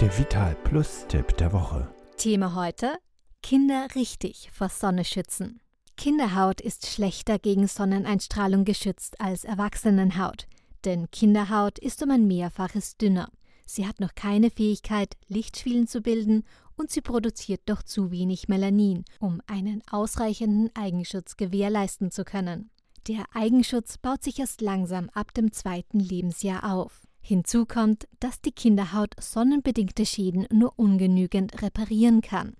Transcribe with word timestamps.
Der 0.00 0.16
Vital 0.16 0.54
Plus 0.62 1.06
Tipp 1.08 1.36
der 1.38 1.52
Woche. 1.52 1.92
Thema 2.18 2.54
heute: 2.54 2.98
Kinder 3.42 3.88
richtig 3.96 4.48
vor 4.52 4.68
Sonne 4.68 5.04
schützen. 5.04 5.60
Kinderhaut 5.96 6.60
ist 6.60 6.86
schlechter 6.86 7.40
gegen 7.40 7.66
Sonneneinstrahlung 7.66 8.64
geschützt 8.64 9.20
als 9.20 9.42
Erwachsenenhaut, 9.42 10.46
denn 10.84 11.10
Kinderhaut 11.10 11.80
ist 11.80 12.00
um 12.00 12.12
ein 12.12 12.28
Mehrfaches 12.28 12.96
dünner. 12.96 13.28
Sie 13.66 13.88
hat 13.88 13.98
noch 13.98 14.14
keine 14.14 14.50
Fähigkeit, 14.52 15.16
Lichtschwielen 15.26 15.88
zu 15.88 16.00
bilden 16.00 16.44
und 16.76 16.92
sie 16.92 17.00
produziert 17.00 17.62
doch 17.66 17.82
zu 17.82 18.12
wenig 18.12 18.46
Melanin, 18.46 19.04
um 19.18 19.42
einen 19.48 19.82
ausreichenden 19.90 20.70
Eigenschutz 20.76 21.36
gewährleisten 21.36 22.12
zu 22.12 22.22
können. 22.22 22.70
Der 23.08 23.24
Eigenschutz 23.34 23.98
baut 23.98 24.22
sich 24.22 24.38
erst 24.38 24.60
langsam 24.60 25.10
ab 25.12 25.34
dem 25.34 25.50
zweiten 25.50 25.98
Lebensjahr 25.98 26.72
auf. 26.72 27.07
Hinzu 27.20 27.66
kommt, 27.66 28.08
dass 28.20 28.40
die 28.40 28.52
Kinderhaut 28.52 29.14
sonnenbedingte 29.20 30.06
Schäden 30.06 30.46
nur 30.50 30.72
ungenügend 30.76 31.62
reparieren 31.62 32.20
kann. 32.20 32.54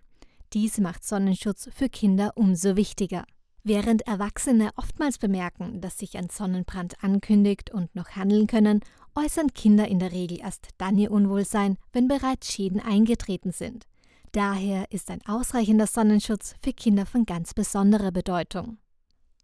Dies 0.53 0.79
macht 0.79 1.05
Sonnenschutz 1.05 1.69
für 1.73 1.89
Kinder 1.89 2.33
umso 2.37 2.77
wichtiger. 2.77 3.25
Während 3.65 4.07
Erwachsene 4.07 4.71
oftmals 4.77 5.19
bemerken, 5.19 5.81
dass 5.81 5.99
sich 5.99 6.17
ein 6.17 6.31
Sonnenbrand 6.31 7.03
ankündigt 7.03 7.71
und 7.71 7.95
noch 7.95 8.11
handeln 8.11 8.47
können, 8.47 8.81
äußern 9.15 9.53
Kinder 9.53 9.89
in 9.89 9.99
der 9.99 10.13
Regel 10.13 10.41
erst 10.41 10.69
dann 10.79 10.97
ihr 10.97 11.11
Unwohlsein, 11.11 11.77
wenn 11.93 12.09
bereits 12.09 12.53
Schäden 12.53 12.81
eingetreten 12.81 13.53
sind. 13.53 13.85
Daher 14.33 14.91
ist 14.91 15.11
ein 15.11 15.25
ausreichender 15.27 15.87
Sonnenschutz 15.87 16.55
für 16.63 16.73
Kinder 16.73 17.07
von 17.07 17.27
ganz 17.27 17.55
besonderer 17.55 18.13
Bedeutung. 18.13 18.79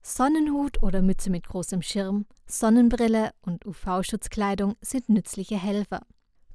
Sonnenhut 0.06 0.82
oder 0.82 1.00
Mütze 1.00 1.30
mit 1.30 1.48
großem 1.48 1.80
Schirm, 1.80 2.26
Sonnenbrille 2.46 3.30
und 3.40 3.64
UV-Schutzkleidung 3.64 4.76
sind 4.82 5.08
nützliche 5.08 5.56
Helfer. 5.56 6.02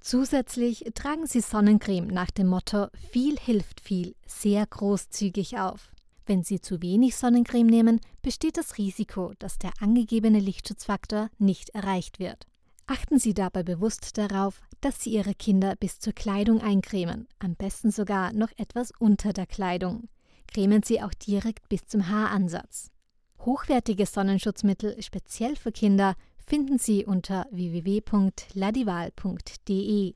Zusätzlich 0.02 0.86
tragen 0.94 1.26
Sie 1.26 1.42
Sonnencreme 1.42 2.06
nach 2.06 2.30
dem 2.30 2.46
Motto 2.46 2.90
viel 3.12 3.40
hilft 3.40 3.82
viel 3.82 4.16
sehr 4.28 4.68
großzügig 4.68 5.58
auf. 5.58 5.90
Wenn 6.28 6.44
Sie 6.44 6.62
zu 6.62 6.84
wenig 6.84 7.16
Sonnencreme 7.16 7.66
nehmen, 7.66 8.02
besteht 8.22 8.56
das 8.56 8.78
Risiko, 8.78 9.34
dass 9.40 9.58
der 9.58 9.72
angegebene 9.80 10.40
Lichtschutzfaktor 10.40 11.32
nicht 11.40 11.70
erreicht 11.70 12.20
wird. 12.20 12.46
Achten 12.86 13.18
Sie 13.18 13.34
dabei 13.34 13.64
bewusst 13.64 14.20
darauf, 14.20 14.62
dass 14.80 15.02
Sie 15.02 15.10
Ihre 15.10 15.34
Kinder 15.34 15.76
bis 15.76 15.98
zur 15.98 16.14
Kleidung 16.14 16.62
eincremen, 16.62 17.28
am 17.40 17.56
besten 17.56 17.90
sogar 17.90 18.32
noch 18.32 18.52
etwas 18.58 18.92
unter 19.00 19.34
der 19.34 19.48
Kleidung. 19.48 20.08
Cremen 20.46 20.84
Sie 20.84 21.02
auch 21.02 21.16
direkt 21.16 21.68
bis 21.68 21.88
zum 21.88 22.10
Haaransatz. 22.10 22.92
Hochwertige 23.46 24.06
Sonnenschutzmittel 24.06 25.02
speziell 25.02 25.56
für 25.56 25.72
Kinder 25.72 26.16
finden 26.46 26.78
Sie 26.78 27.06
unter 27.06 27.48
www.ladival.de. 27.52 30.14